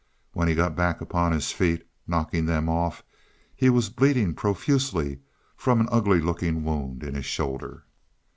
[0.33, 3.03] When he got back upon his feet, knocking them off,
[3.55, 5.19] he was bleeding profusely
[5.55, 7.83] from an ugly looking wound in his shoulder.